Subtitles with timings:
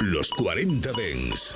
[0.00, 1.54] Los 40 Dens.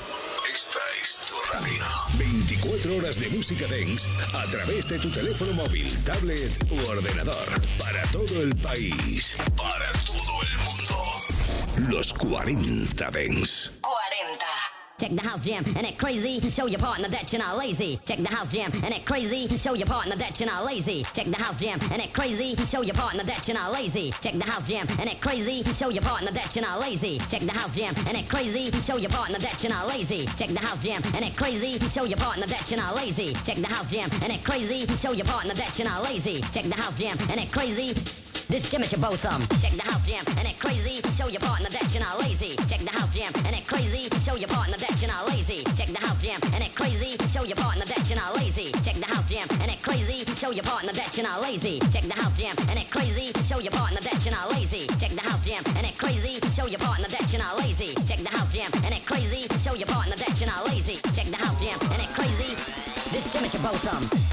[0.53, 1.83] Esta es tu radio.
[2.19, 7.35] 24 horas de música Dens a través de tu teléfono móvil, tablet u ordenador.
[7.79, 9.39] Para todo el país.
[9.57, 11.91] Para todo el mundo.
[11.91, 13.73] Los 40 Dens.
[14.99, 15.05] 40.
[15.05, 16.41] Check the house jam and it crazy.
[16.51, 17.99] Show your partner that you're not lazy.
[18.05, 19.49] Check the house jam and it crazy.
[19.59, 21.05] Show your partner that you're not lazy.
[21.13, 22.57] Check the house jam and it crazy.
[22.67, 24.13] Show your partner that you're not lazy.
[24.21, 25.63] Check the house jam and it crazy.
[25.75, 27.19] Show your partner that you're not lazy.
[27.29, 28.71] Check the house jam and it crazy.
[28.83, 30.27] Show your partner that you're not lazy.
[30.37, 31.79] Check the house jam and it crazy.
[31.91, 33.33] Show your partner that you're not lazy.
[33.45, 34.87] Check the house jam and it crazy.
[34.97, 36.41] Show your partner that you're not lazy.
[36.53, 38.24] Check the house jam and it crazy.
[38.49, 39.41] This Jim is your bosom.
[39.61, 41.01] Check the house jam and it crazy.
[41.17, 42.57] Show your partner that you're not lazy.
[42.69, 44.09] Check the house jam and it crazy.
[44.21, 45.65] Show your partner that you're not lazy.
[45.75, 47.17] Check the house jam and it crazy.
[47.33, 48.71] Show your partner that you're not lazy.
[48.85, 50.25] Check the house jam and it crazy.
[50.37, 51.81] Show your partner that you're not lazy.
[51.91, 53.33] Check the house jam and it crazy.
[53.49, 54.87] Show your partner that you're not lazy.
[55.01, 56.39] Check the house jam and it crazy.
[56.53, 57.95] Show your partner that you're not lazy.
[58.05, 59.49] Check the house jam and it crazy.
[59.65, 61.01] Show your partner that you're not lazy.
[61.17, 62.53] Check the house jam and it crazy.
[63.09, 64.24] This Jim is your bosom.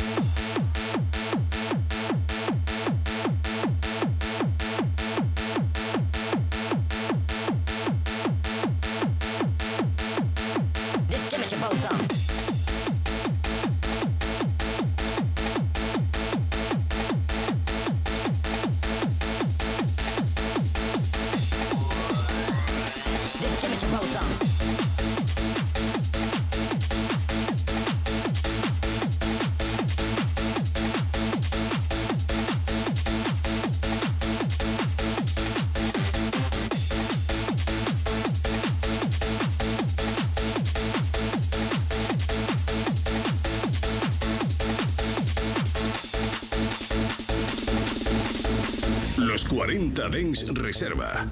[11.75, 12.20] 上 사.
[49.41, 51.25] Los 40 Dens Reserva.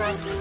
[0.00, 0.40] 设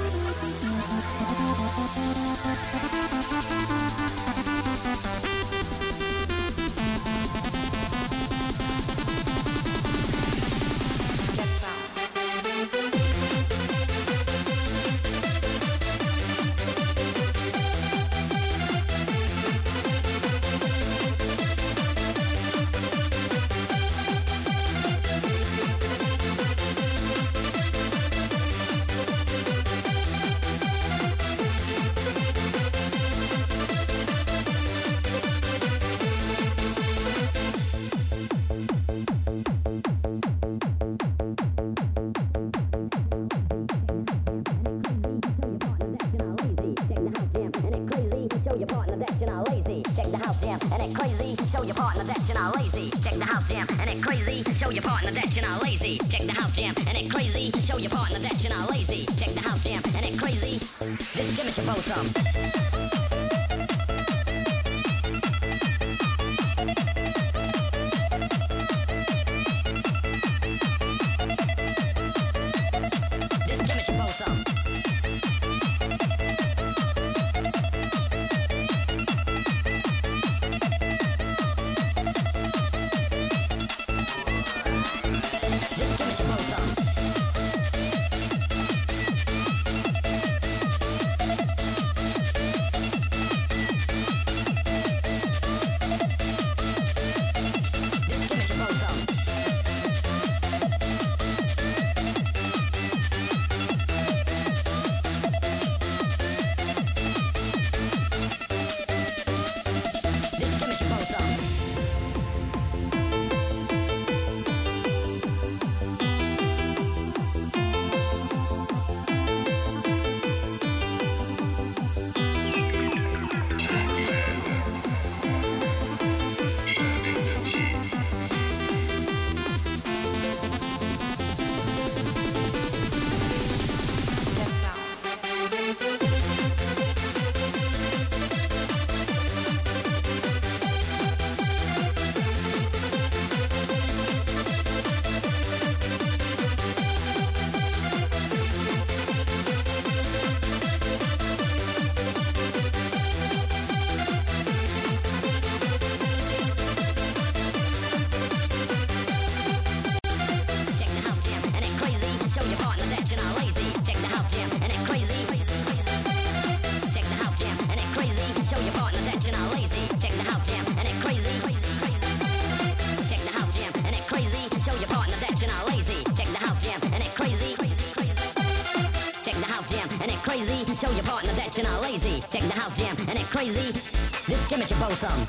[182.41, 183.71] not the house jam and it crazy.
[183.71, 185.28] This Tim is your bosom.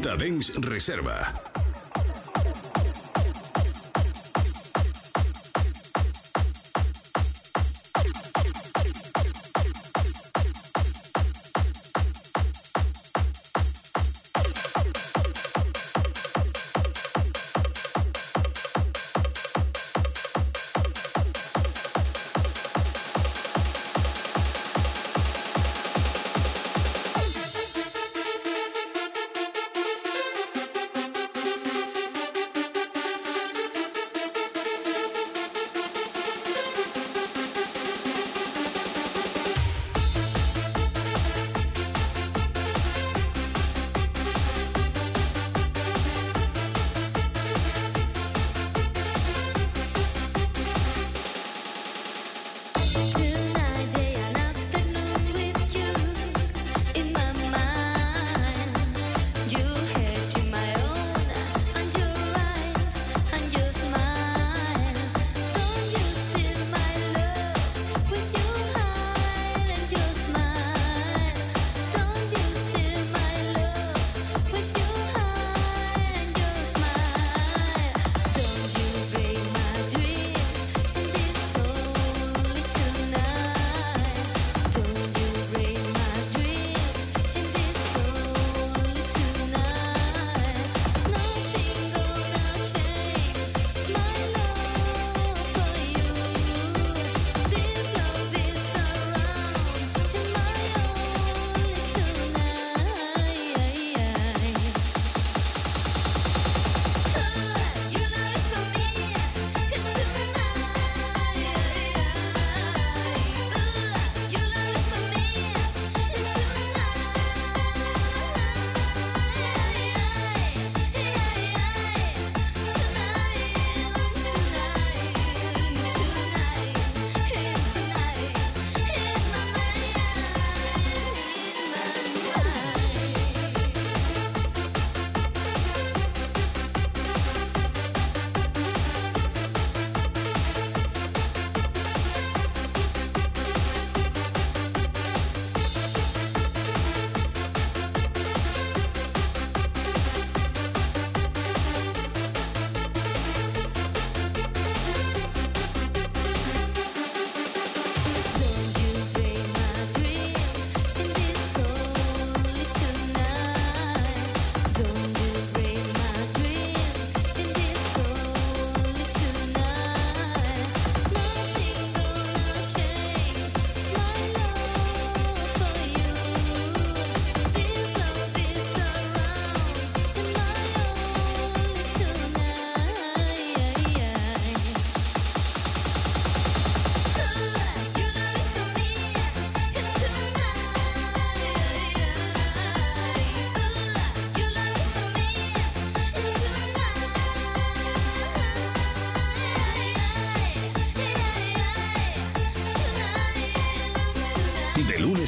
[0.00, 1.51] 40 Dens Reserva.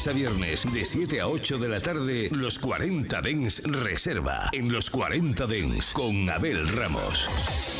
[0.06, 4.50] A viernes, de 7 a 8 de la tarde, los 40 Dens Reserva.
[4.52, 7.73] En los 40 Dens, con Abel Ramos.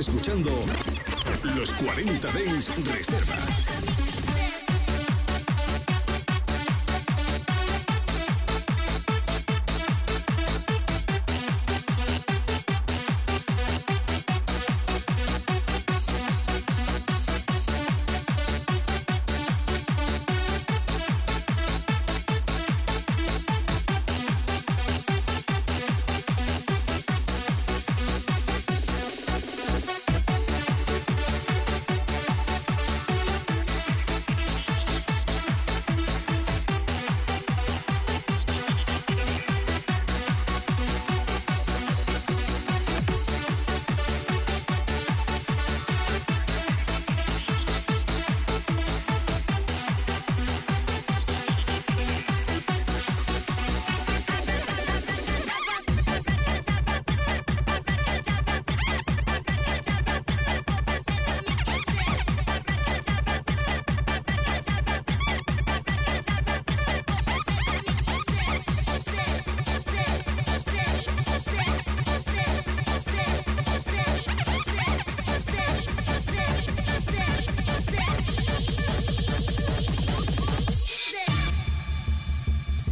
[0.00, 0.50] Escuchando
[1.54, 3.69] los 40 Dens Reserva.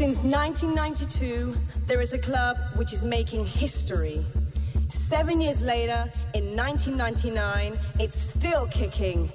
[0.09, 1.55] Since 1992,
[1.87, 4.25] there is a club which is making history.
[4.89, 9.31] Seven years later, in 1999, it's still kicking.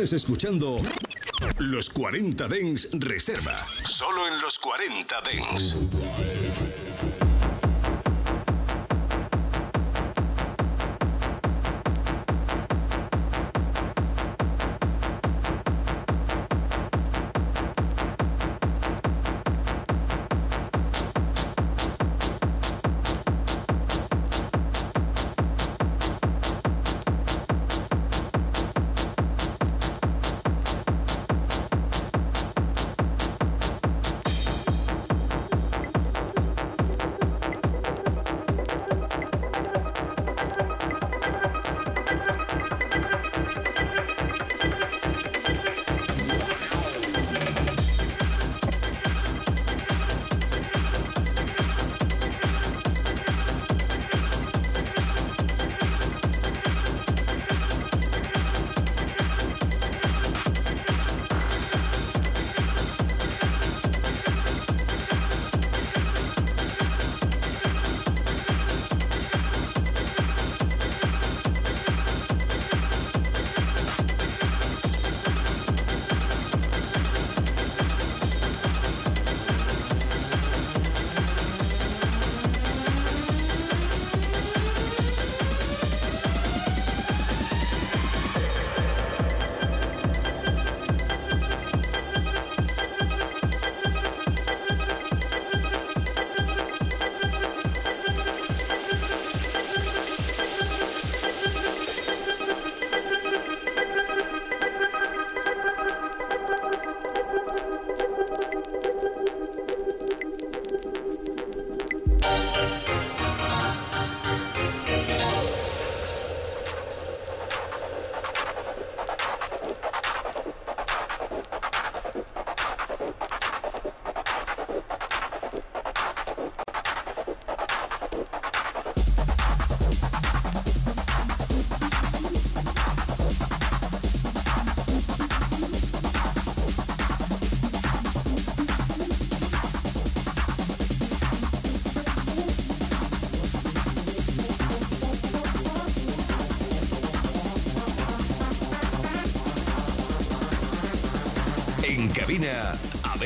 [0.00, 0.78] Estás escuchando
[1.58, 3.66] Los 40 Dens Reserva.
[3.86, 5.76] Solo en los 40 Dens.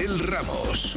[0.05, 0.93] Abel Ramos.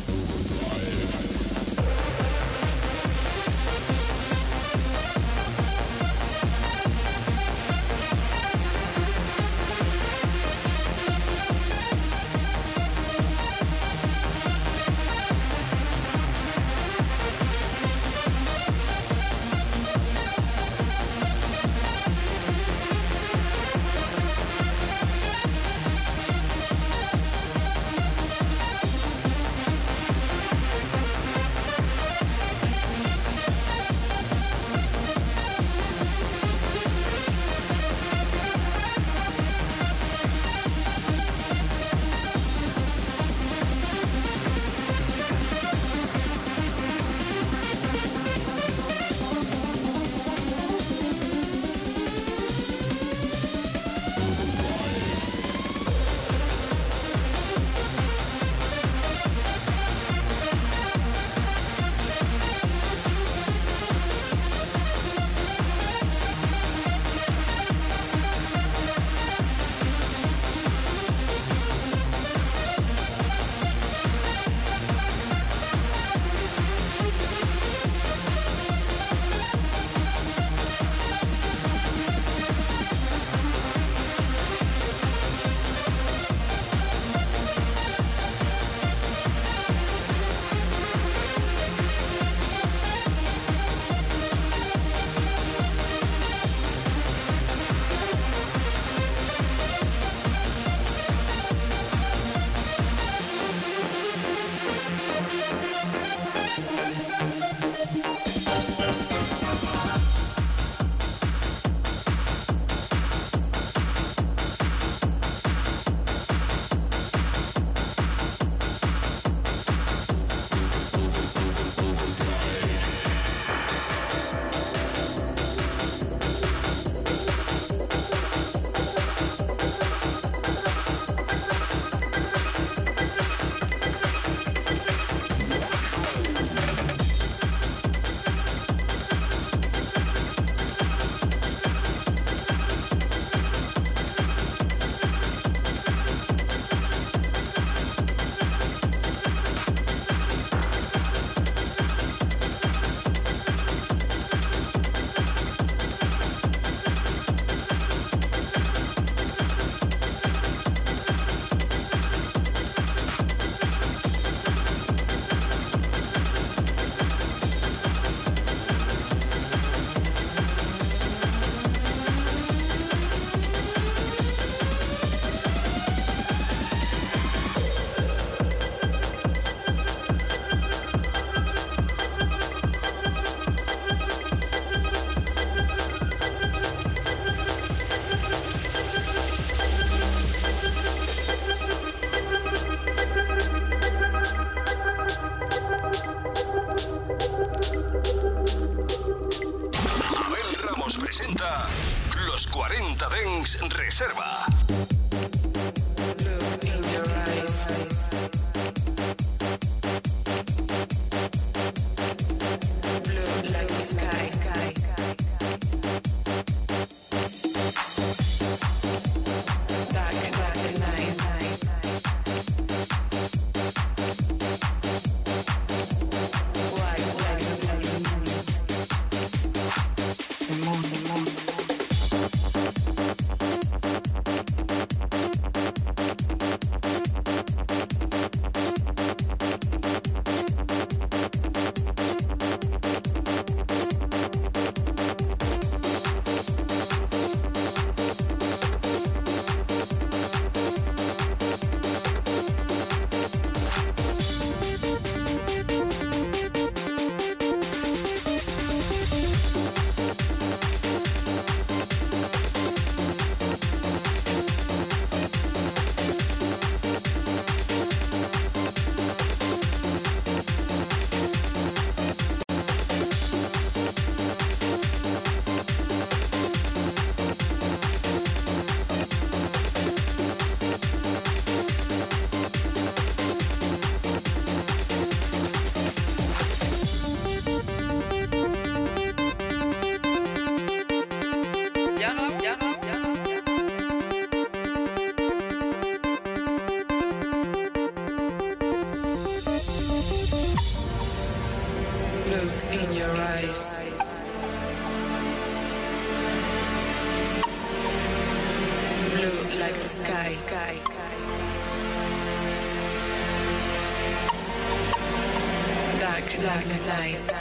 [316.43, 317.36] Like the night.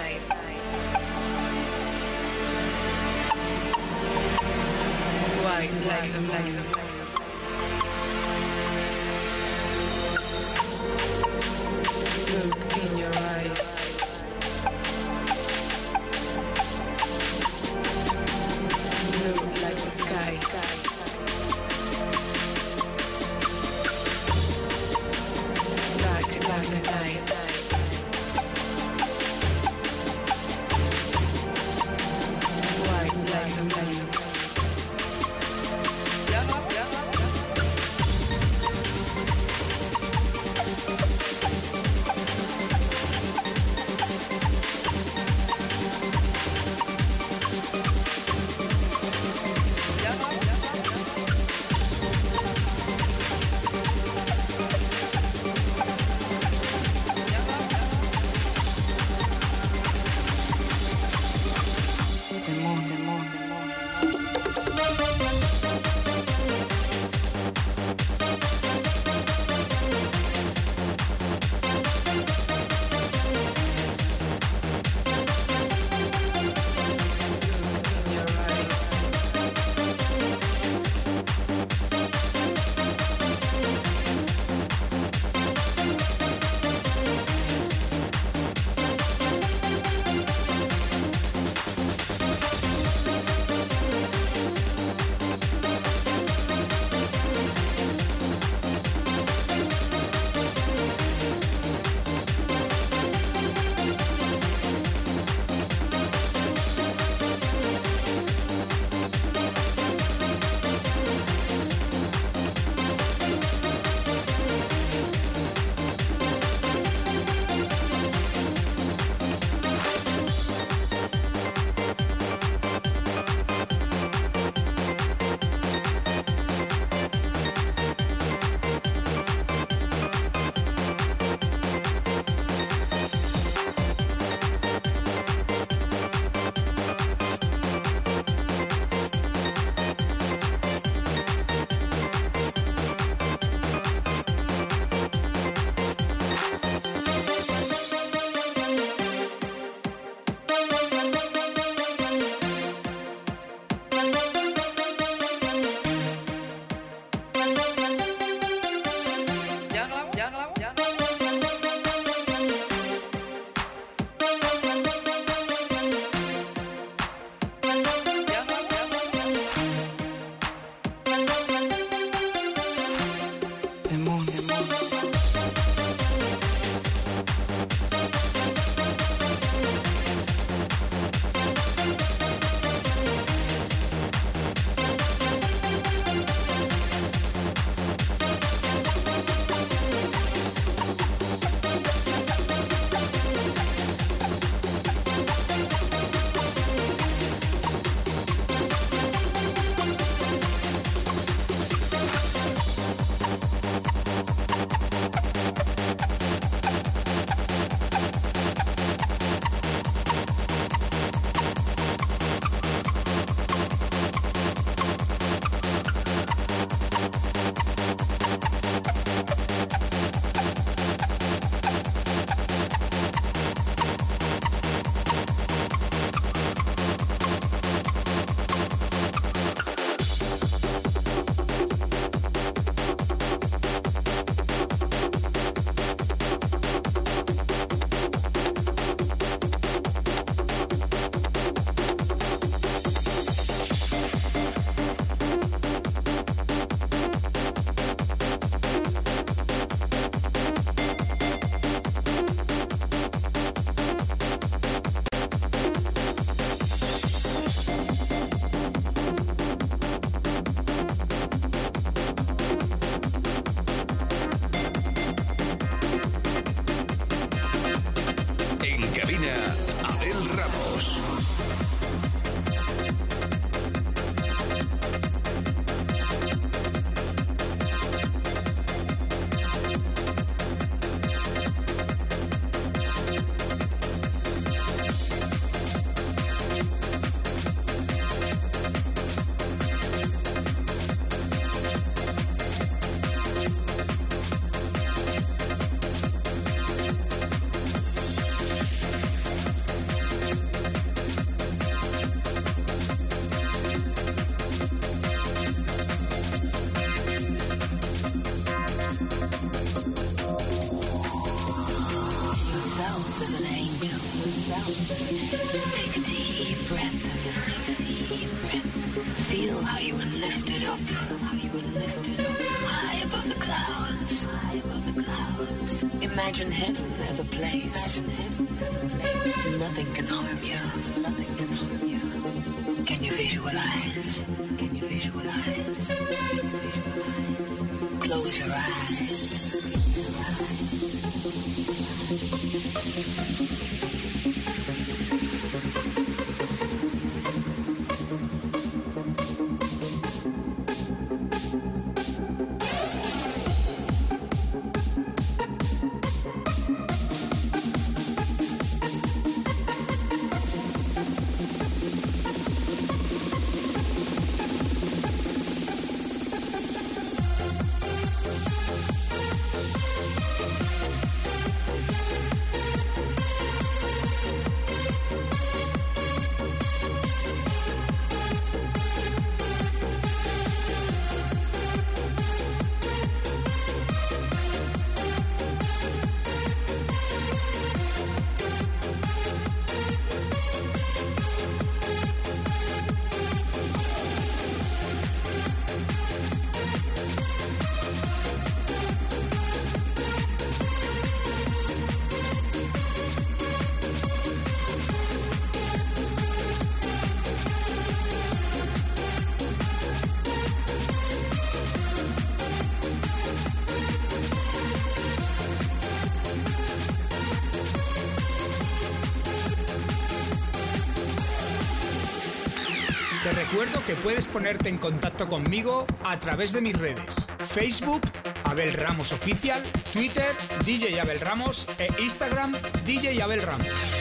[423.85, 427.17] Que puedes ponerte en contacto conmigo a través de mis redes.
[427.49, 428.03] Facebook,
[428.45, 430.31] Abel Ramos Oficial, Twitter,
[430.65, 433.96] DJ Abel Ramos e Instagram, DJ Abel Ramos.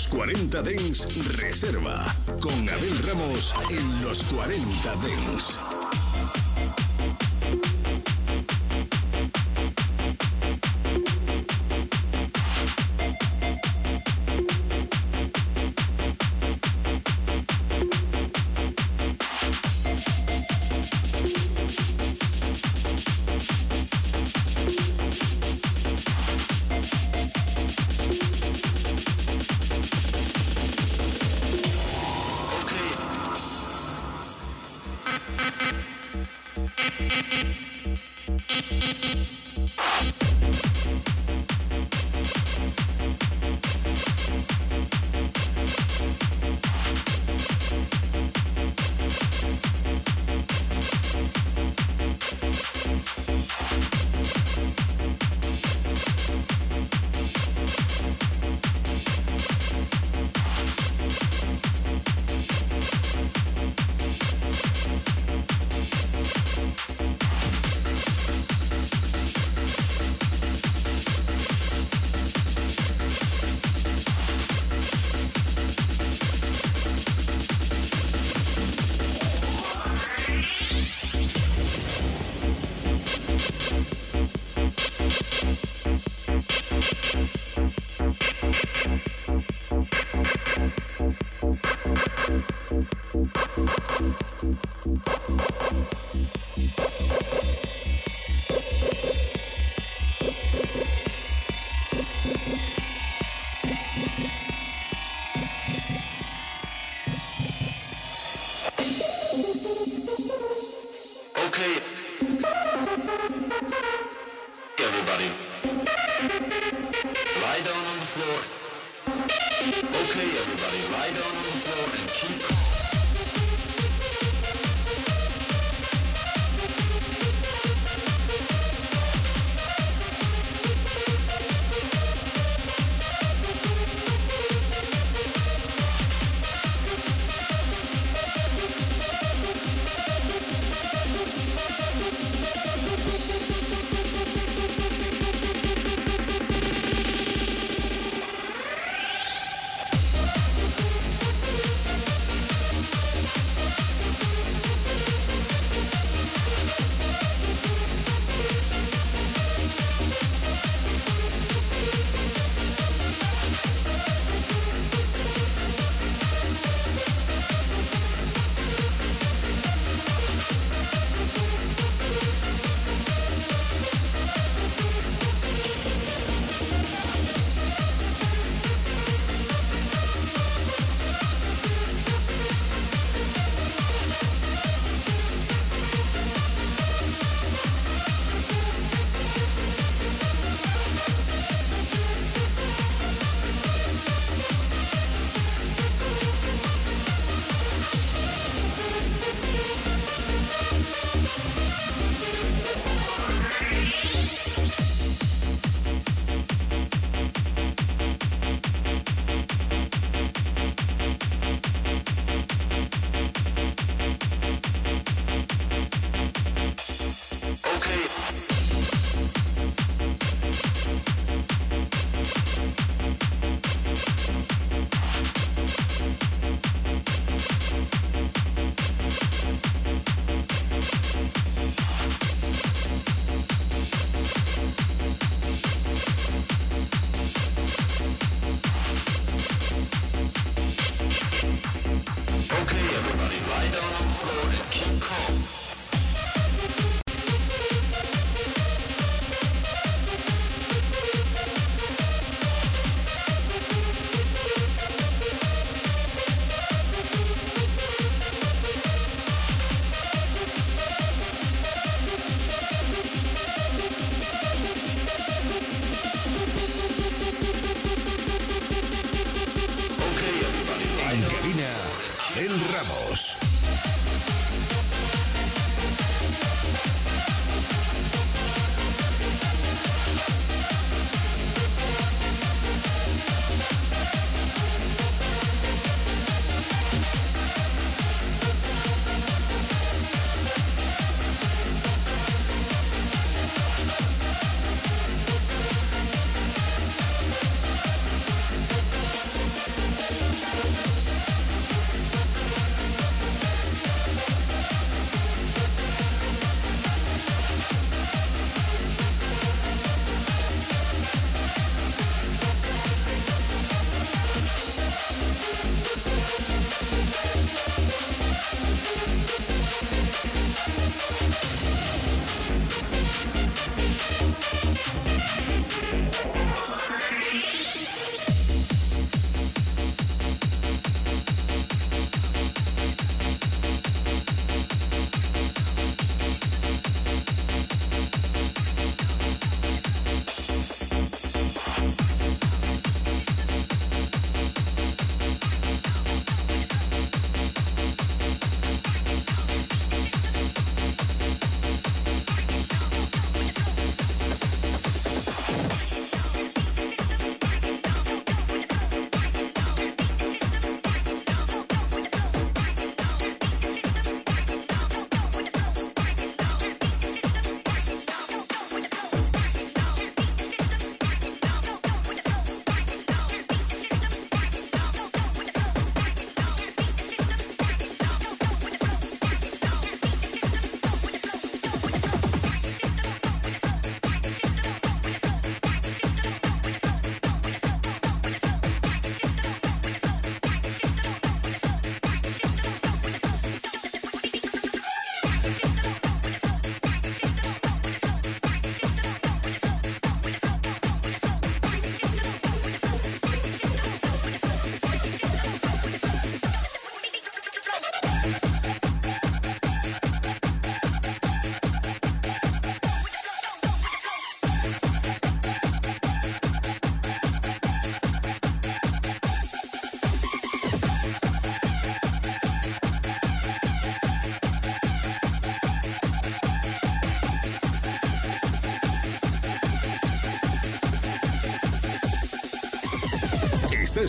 [0.00, 2.02] Los 40 Dens Reserva.
[2.40, 5.69] Con Abel Ramos en los 40 Dens.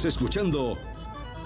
[0.06, 0.78] Escuchando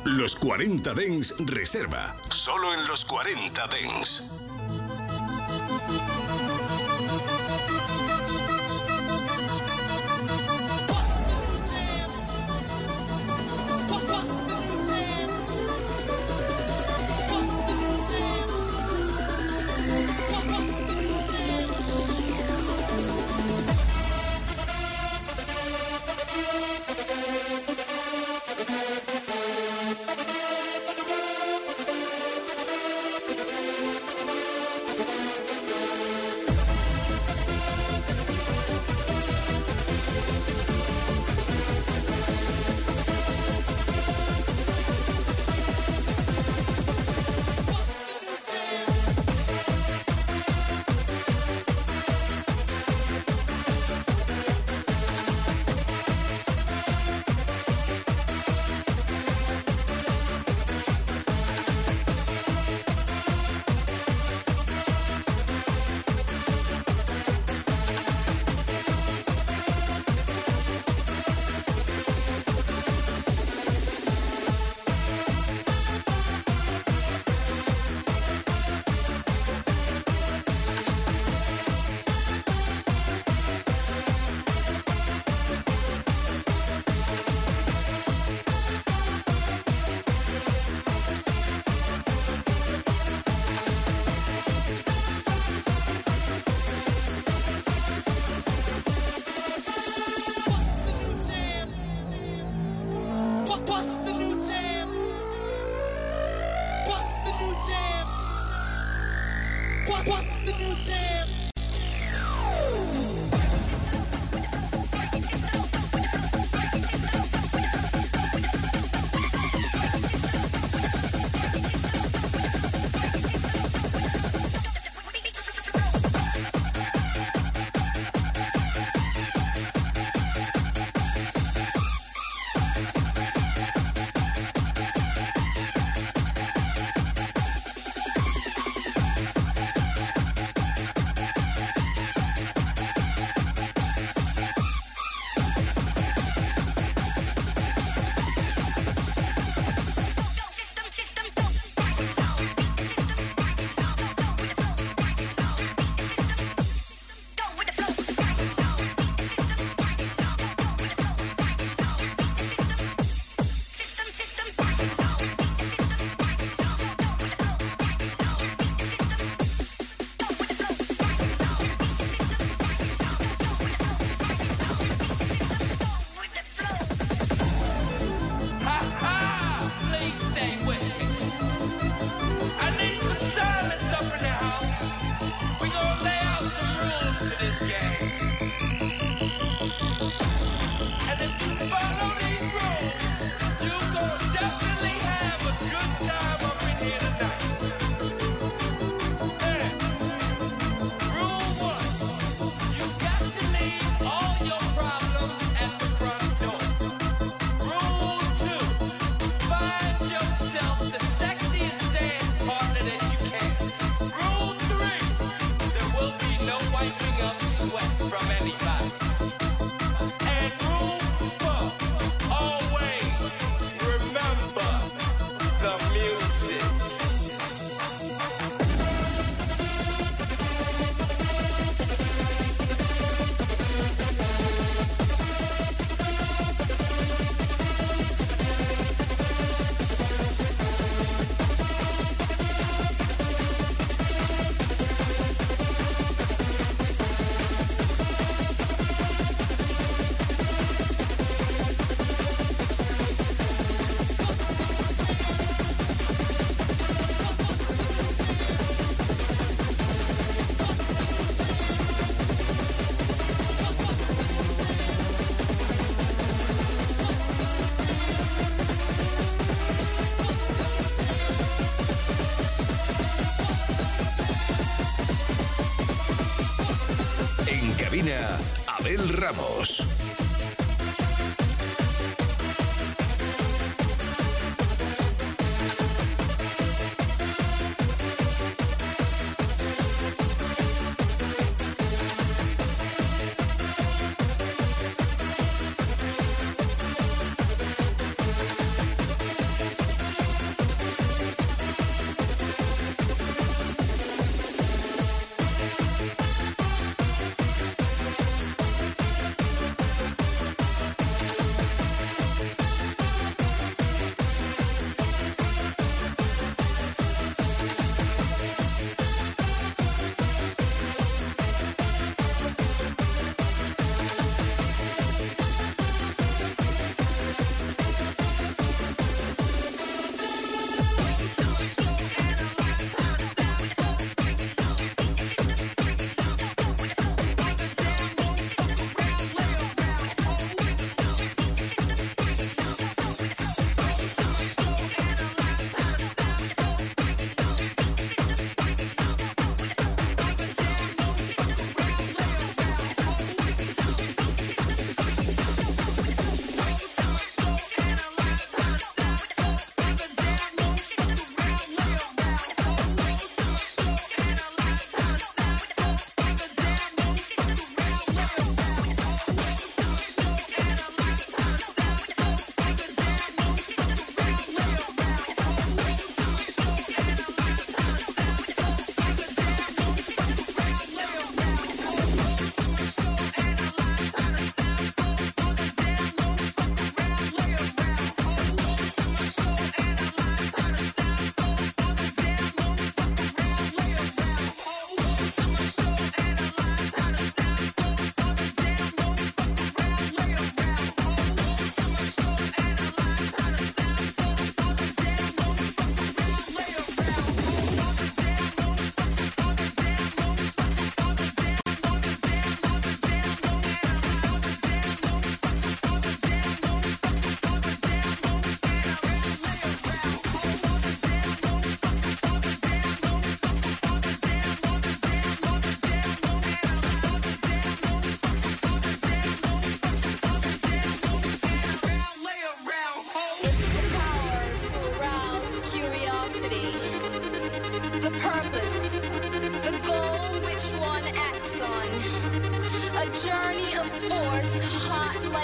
[0.05, 2.15] Los 40 Dens Reserva.
[2.29, 4.23] Solo en los 40 Dens.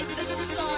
[0.07, 0.70] like the sun.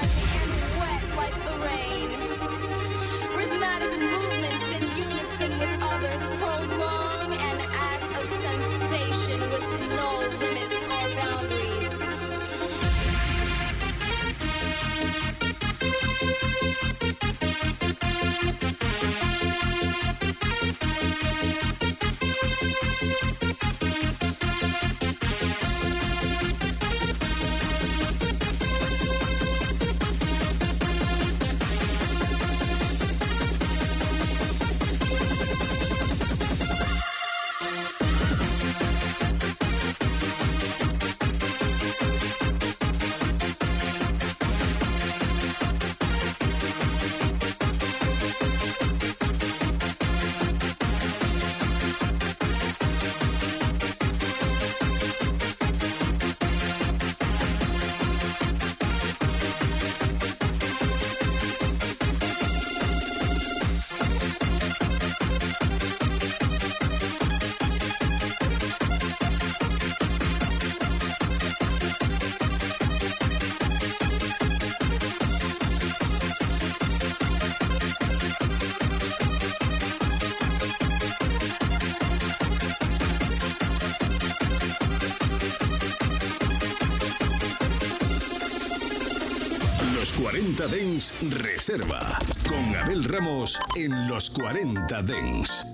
[91.31, 95.72] Reserva con Abel Ramos en los 40 Dens.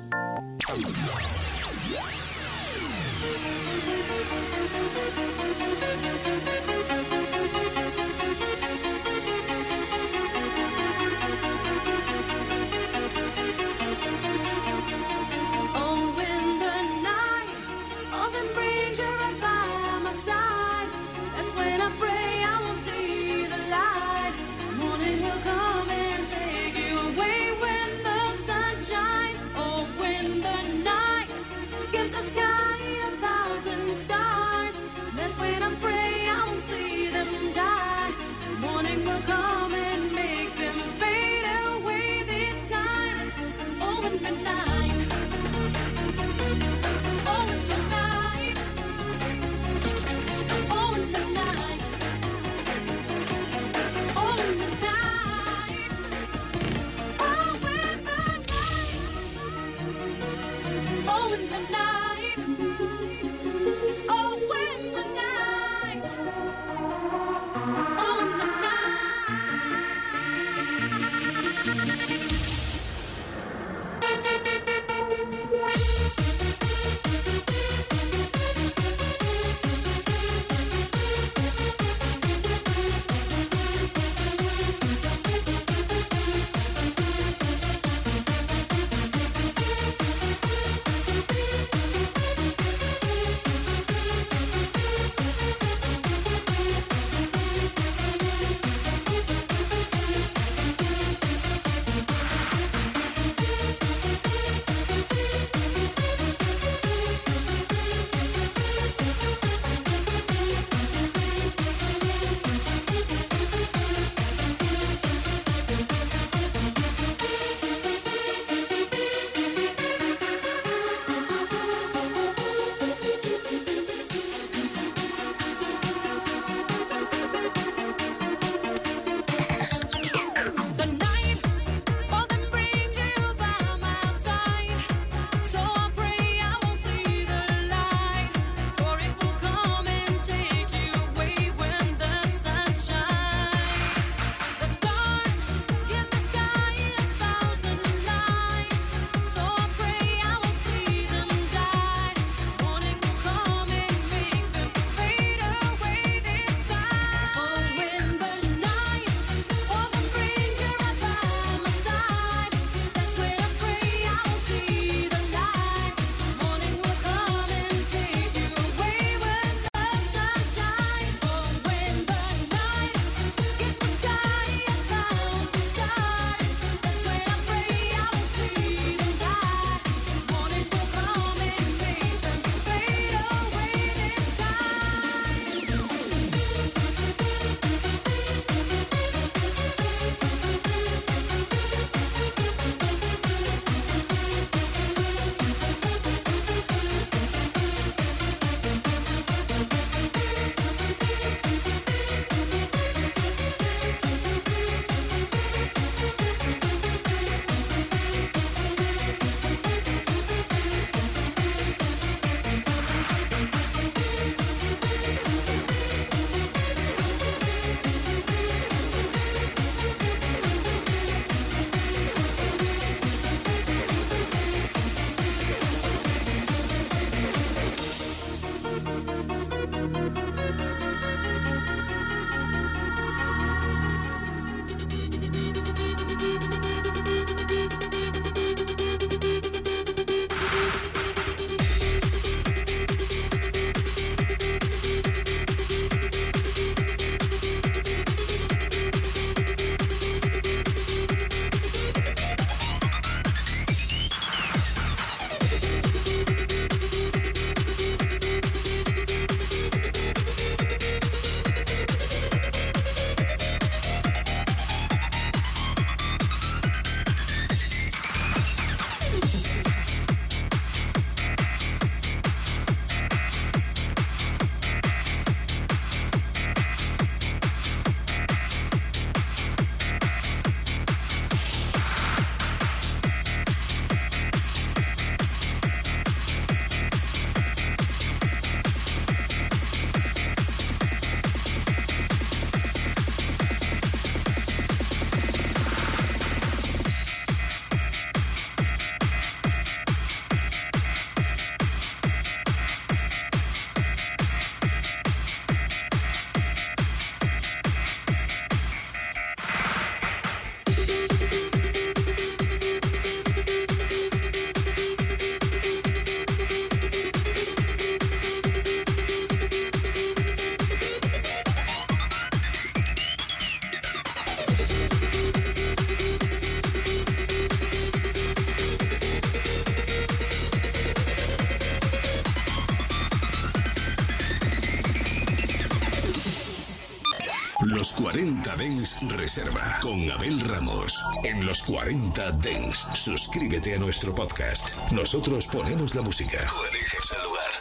[339.29, 341.05] Reserva con Abel Ramos.
[341.23, 344.75] En los 40 Dens, suscríbete a nuestro podcast.
[344.91, 346.39] Nosotros ponemos la música.
[346.49, 347.51] Tú eliges el lugar.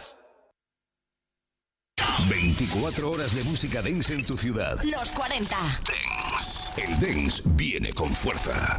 [2.30, 4.82] 24 horas de música dance en tu ciudad.
[4.82, 5.58] Los 40.
[6.78, 8.78] El dance viene con fuerza.